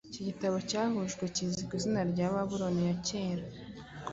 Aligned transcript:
iki 0.09 0.21
gitabo 0.29 0.55
cyahujwekizwi 0.69 1.61
ku 1.67 1.73
izina 1.79 2.01
rya 2.11 2.27
Babuloni 2.33 2.81
ya 2.89 2.95
kera 3.07 3.43